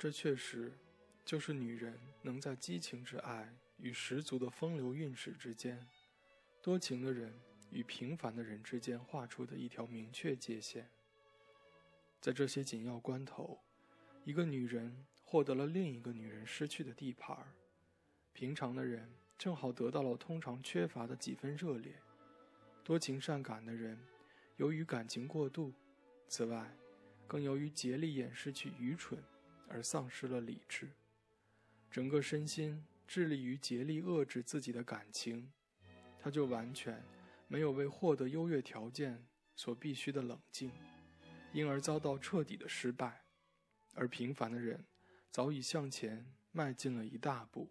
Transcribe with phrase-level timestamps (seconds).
[0.00, 0.72] 这确实
[1.26, 5.86] 就是女人能在激情之爱与十足的风流韵事之间，
[6.62, 7.38] 多情的人
[7.70, 10.88] 与平凡的人之间画出的一条明确界限。
[12.18, 13.60] 在这些紧要关头，
[14.24, 17.52] 一个女人获得了另一个女人失去的地盘儿，
[18.32, 21.94] 平常的人正好得到了通常缺乏的几分热烈。
[22.82, 23.98] 多情善感的人，
[24.56, 25.74] 由于感情过度，
[26.26, 26.74] 此外，
[27.26, 29.22] 更由于竭力掩饰去愚蠢。
[29.70, 30.90] 而丧失了理智，
[31.90, 35.52] 整个身心致力于竭力遏制自己的感情，
[36.18, 37.02] 他就完全
[37.46, 39.24] 没有为获得优越条件
[39.54, 40.72] 所必须的冷静，
[41.52, 43.22] 因而遭到彻底的失败。
[43.94, 44.84] 而平凡的人
[45.30, 47.70] 早已向前迈进了一大步。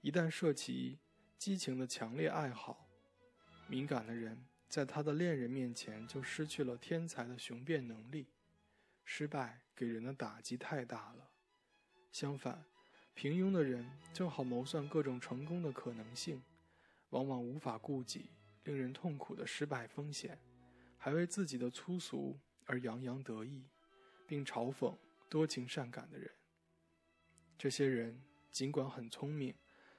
[0.00, 0.98] 一旦涉及
[1.38, 2.88] 激情的强烈爱好，
[3.68, 8.26] 敏感的人在他的恋人面前就失去了天才的雄辩能力。
[9.04, 11.30] 失败给人的打击太大了。
[12.10, 12.64] 相反，
[13.14, 16.42] 平庸的人正好谋算各种成功的可能性，
[17.10, 18.30] 往往无法顾及
[18.64, 20.38] 令人痛苦的失败风险，
[20.98, 23.64] 还为自己的粗俗而洋洋得意，
[24.26, 24.96] 并嘲讽
[25.28, 26.30] 多情善感的人。
[27.58, 29.54] 这些人尽管很聪明，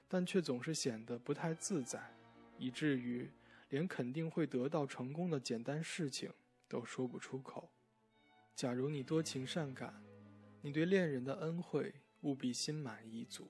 [0.08, 2.16] 但却总是显得不太自在，
[2.58, 3.30] 以至于
[3.70, 6.32] 连肯定会得到成功的简单事情
[6.68, 7.72] 都说不出口。
[8.56, 10.04] 假如你多情善感，
[10.62, 13.50] 你对恋人的恩惠务必心满意足，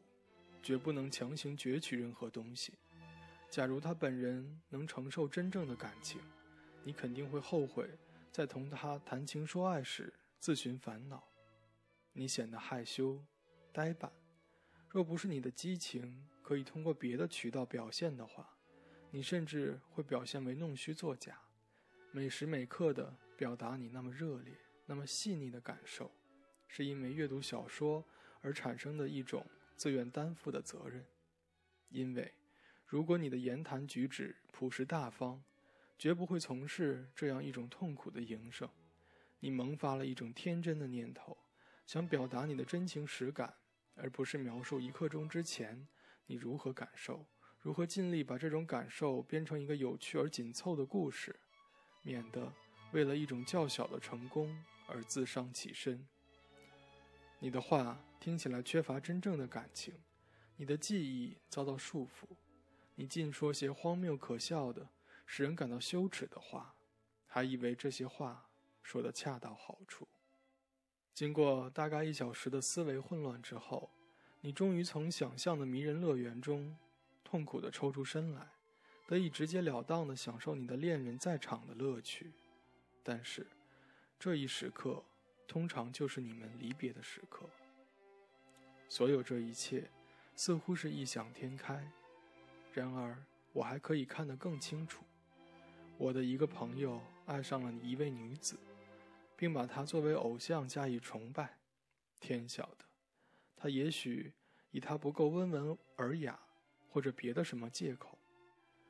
[0.64, 2.74] 绝不能强行攫取任何东西。
[3.50, 6.22] 假如他本人能承受真正的感情，
[6.86, 7.90] 你肯定会后悔
[8.32, 11.22] 在同他谈情说爱时自寻烦恼。
[12.14, 13.22] 你显得害羞、
[13.74, 14.10] 呆板，
[14.90, 18.50] 若不是你的激情可以通过别的渠道表现的话，
[19.12, 21.38] 你甚至会表现为弄虚作假，
[22.12, 24.54] 每时每刻地表达你那么热烈。
[24.94, 26.12] 那么细腻的感受，
[26.68, 28.06] 是因为阅读小说
[28.42, 29.44] 而产生的一种
[29.76, 31.04] 自愿担负的责任。
[31.90, 32.32] 因为，
[32.86, 35.44] 如果你的言谈举止朴实大方，
[35.98, 38.70] 绝不会从事这样一种痛苦的营生。
[39.40, 41.36] 你萌发了一种天真的念头，
[41.88, 43.52] 想表达你的真情实感，
[43.96, 45.88] 而不是描述一刻钟之前
[46.28, 47.26] 你如何感受，
[47.62, 51.36] 如何尽力把这种感受编成一个有趣而紧凑的故事，
[52.04, 52.54] 免得
[52.92, 54.56] 为了一种较小的成功。
[54.88, 56.08] 而自伤其身。
[57.40, 59.94] 你的话听起来缺乏真正的感情，
[60.56, 62.26] 你的记忆遭到束缚，
[62.96, 64.88] 你尽说些荒谬可笑的、
[65.26, 66.74] 使人感到羞耻的话，
[67.28, 68.50] 还以为这些话
[68.82, 70.08] 说得恰到好处。
[71.14, 73.92] 经过大概一小时的思维混乱之后，
[74.40, 76.78] 你终于从想象的迷人乐园中
[77.24, 78.48] 痛苦地抽出身来，
[79.06, 82.32] 得以直截了当地享受你的恋人在场的乐趣。
[83.04, 83.46] 但是。
[84.24, 85.04] 这一时刻，
[85.46, 87.46] 通常就是你们离别的时刻。
[88.88, 89.92] 所有这一切，
[90.34, 91.86] 似乎是异想天开。
[92.72, 95.04] 然而，我还可以看得更清楚。
[95.98, 98.58] 我的一个朋友爱上了一位女子，
[99.36, 101.58] 并把她作为偶像加以崇拜。
[102.22, 102.86] 天晓得，
[103.58, 104.32] 他也许
[104.72, 106.40] 以她不够温文尔雅，
[106.88, 108.18] 或者别的什么借口。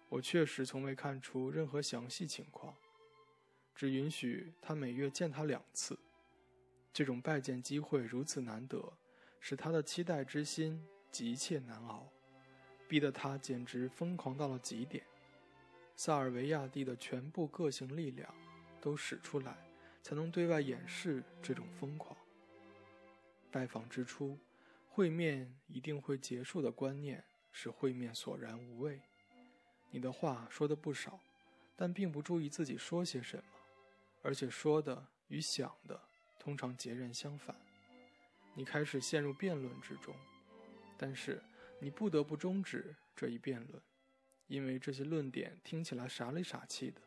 [0.10, 2.76] 我确实从未看出任何详细情况。
[3.76, 5.98] 只允许他每月见他两次，
[6.94, 8.94] 这种拜见机会如此难得，
[9.40, 12.08] 使他的期待之心急切难熬，
[12.88, 15.04] 逼得他简直疯狂到了极点。
[15.96, 18.34] 萨尔维亚蒂的全部个性力量
[18.82, 19.56] 都使出来，
[20.02, 22.18] 才能对外掩饰这种疯狂。
[23.52, 24.38] 拜访之初，
[24.90, 29.00] 会面一定会结束的观念使会面索然无味。
[29.92, 31.20] 你的话说的不少，
[31.76, 33.44] 但并不注意自己说些什么。
[34.24, 36.02] 而且说的与想的
[36.40, 37.56] 通常截然相反，
[38.56, 40.16] 你开始陷入辩论之中，
[40.98, 41.44] 但是
[41.80, 43.84] 你不得不终止这一辩论，
[44.48, 47.02] 因为这些论点听起来傻里傻气的，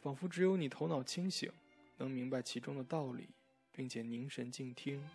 [0.00, 1.52] 仿佛只有你头脑清醒，
[1.96, 3.28] 能明白其中的道理，
[3.72, 5.06] 并且凝神静听。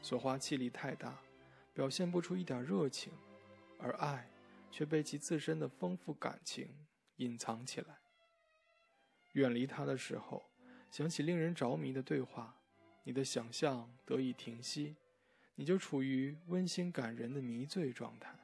[0.00, 1.20] 所花气力太大，
[1.74, 3.12] 表现不出一点热情，
[3.78, 4.30] 而爱
[4.70, 6.68] 却被其自身的丰富感情
[7.16, 7.98] 隐藏起来。
[9.32, 10.44] 远离他的时候，
[10.90, 12.54] 想起令人着迷的对话，
[13.04, 14.96] 你的想象得以停息，
[15.54, 18.34] 你就处于温馨感人的迷醉状态。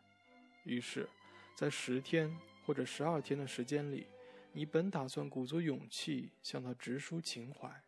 [0.64, 1.08] 于是，
[1.54, 2.34] 在十天
[2.64, 4.06] 或者十二天的时间里，
[4.52, 7.82] 你本打算鼓足勇气向他直抒情怀，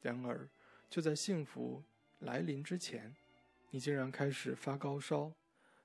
[0.00, 0.48] 然而
[0.88, 1.82] 就在幸福
[2.20, 3.14] 来临之前，
[3.70, 5.32] 你竟然开始发高烧。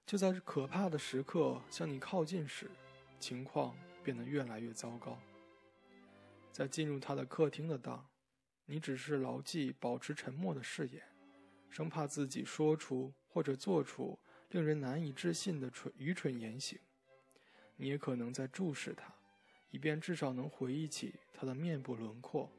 [0.06, 2.70] 就在可怕的时刻向你靠近时，
[3.20, 5.20] 情况变得越来越糟糕。
[6.56, 8.08] 在进入他的客厅的当，
[8.66, 11.04] 你只是牢记保持沉默的誓言，
[11.70, 14.18] 生怕自己说出或者做出
[14.52, 16.80] 令人难以置信的蠢愚蠢言行。
[17.76, 19.14] 你也可能在注视他，
[19.70, 22.50] 以便至少能回忆起他的面部轮廓。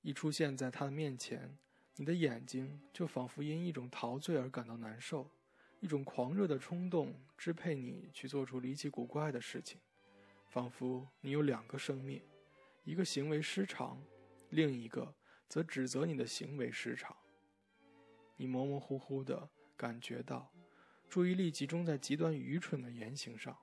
[0.00, 1.58] 一出现在他的面前，
[1.96, 5.28] 你的眼睛就仿佛因一种陶醉而感到难受，
[5.80, 9.78] 一种狂热的冲动支配你去做出离奇古怪的事情，
[10.48, 12.22] 仿佛你有两个生命，
[12.84, 14.02] 一个行为失常，
[14.50, 15.14] 另一个
[15.48, 17.16] 则指责你的行为失常。
[18.36, 20.52] 你模模糊糊地感觉到，
[21.08, 23.56] 注意力集中在极端愚蠢的言行上，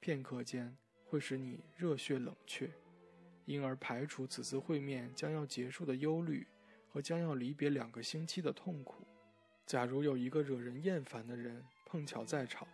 [0.00, 2.70] 片刻间会使你热血冷却。
[3.46, 6.46] 因而排除此次会面将要结束的忧虑
[6.88, 9.06] 和将要离别两个星期的痛苦。
[9.66, 12.66] 假如有一个惹人厌烦的人碰巧在场，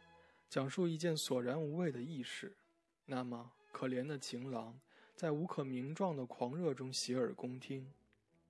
[0.49, 2.56] 讲述一件索然无味的轶事，
[3.05, 4.78] 那么可怜的情郎
[5.16, 7.92] 在无可名状的狂热中洗耳恭听，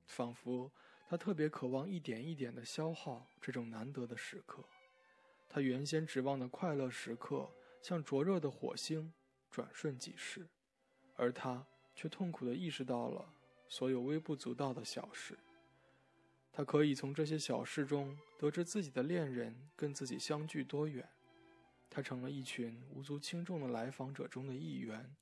[0.04, 0.70] 仿佛
[1.08, 4.62] 他特别渴望一点一点地消耗这种难得的时刻。
[5.48, 9.14] 他原先指望的快乐时刻像灼热的火星，
[9.50, 10.46] 转瞬即逝，
[11.14, 11.64] 而他。
[11.98, 13.32] 却痛苦地意识到了
[13.68, 15.38] 所有微不足道的小事。
[16.52, 21.08] 他可以从这些小事中得知自己的恋人跟自己相距多远。
[21.88, 25.16] 他成了一群无足轻重的来访者中的一员，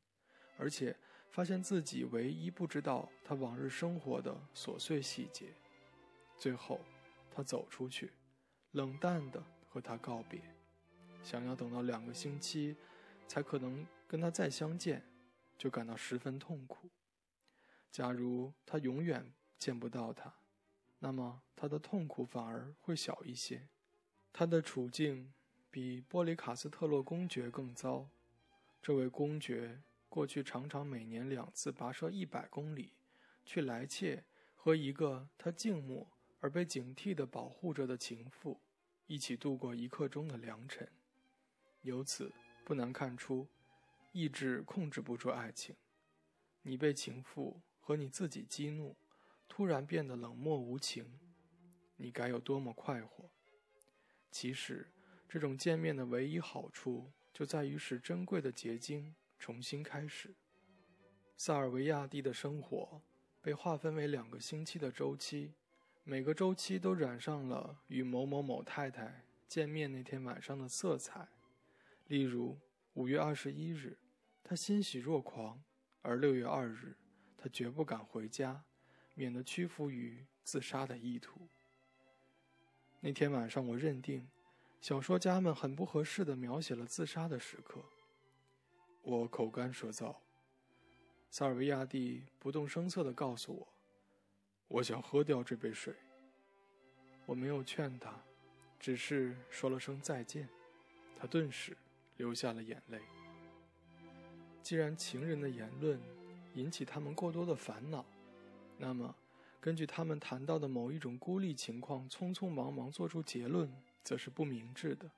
[0.56, 0.96] 而且
[1.34, 5.52] 发现自己唯一不知道他往日生活的琐碎细节。
[6.38, 6.78] 最后，
[7.28, 8.12] 他走出去，
[8.70, 10.40] 冷淡地和他告别，
[11.24, 12.76] 想要等到两个星期，
[13.26, 15.04] 才可能跟他再相见。
[15.58, 16.88] 就感到十分痛苦。
[17.90, 20.32] 假如他永远见不到他，
[21.00, 23.68] 那么他的痛苦反而会小一些。
[24.32, 25.32] 他的处境
[25.68, 28.08] 比波里卡斯特洛公爵更糟。
[28.80, 29.82] 这位公爵
[30.14, 32.92] 过去常常每年两次跋涉一百公里，
[33.44, 34.22] 去来切
[34.54, 36.06] 和一个他敬慕
[36.38, 38.60] 而被警惕地保护着的情妇
[39.08, 40.88] 一起度过一刻钟的良辰。
[41.82, 42.32] 由此
[42.64, 43.48] 不难看出。
[44.12, 45.74] 意志控制不住爱情，
[46.62, 48.94] 你被情妇和你自己激怒，
[49.48, 51.18] 突然变得冷漠无情，
[51.96, 53.28] 你该有多么快活！
[54.30, 54.92] 其实，
[55.28, 60.34] 这种见面的唯一好处就在于使珍贵的结晶重新开始。
[61.36, 63.02] 萨尔维亚蒂的生活
[63.42, 65.52] 被划分为两个星期的周期，
[66.02, 71.28] 每个周期都染上了与某某某太太见面那天晚上的色彩。
[72.06, 72.58] 例如，
[72.94, 73.98] 五月二十一日。
[74.42, 75.62] 他欣喜若狂，
[76.00, 76.96] 而六月二日，
[77.36, 78.64] 他绝不敢回家，
[79.12, 81.48] 免得屈服于自杀的意图。
[83.00, 84.26] 那天晚上，我认定，
[84.80, 87.84] 小说家们很不合适地描写了自杀的时刻。
[89.06, 90.16] 我口干舌燥，
[91.30, 93.68] 萨尔维亚蒂不动声色地告诉我
[94.66, 95.94] ：“我想喝掉这杯水。”
[97.26, 98.18] 我没有劝他，
[98.80, 100.48] 只是说了声再见。
[101.18, 101.76] 他顿时
[102.16, 102.98] 流下了眼泪。
[104.62, 106.00] 既然情人的言论
[106.54, 108.06] 引起他们过多的烦恼，
[108.78, 109.14] 那么
[109.60, 113.70] 根据他们谈到的某一种孤立情况，匆匆忙忙做出结论，
[114.02, 115.10] 则是不明智的。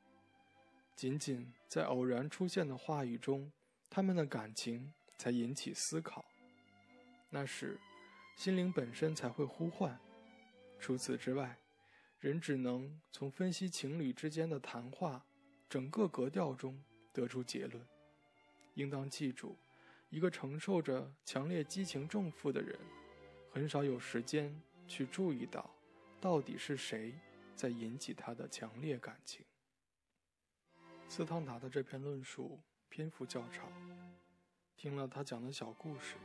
[0.96, 3.52] 仅仅在偶然出现的话语中，
[3.96, 6.22] 他们的感情才引起思考，
[7.30, 7.80] 那时
[8.36, 9.98] 心灵本身才会呼唤。
[10.78, 11.58] 除此之外，
[12.20, 15.24] 人只能从分析情侣之间的谈话
[15.66, 16.78] 整个格调中
[17.10, 17.82] 得出结论。
[18.74, 19.56] 应当记住，
[20.10, 22.78] 一个承受着强烈激情重负的人，
[23.50, 24.54] 很少有时间
[24.86, 25.74] 去注意到，
[26.20, 27.14] 到底是谁
[27.54, 29.42] 在引起他的强烈感情。
[31.08, 33.70] 斯汤达的这篇论述篇幅较长，
[34.76, 36.16] 听了他讲的小故事，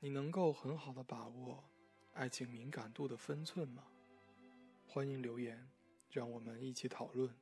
[0.00, 1.64] 你能够很好的把握
[2.12, 3.84] 爱情敏感度的分寸吗？
[4.86, 5.68] 欢迎留言，
[6.10, 7.34] 让我们一起讨论。